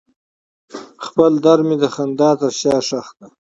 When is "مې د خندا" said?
1.67-2.29